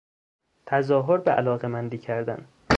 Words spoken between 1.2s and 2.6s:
علاقمندی کردن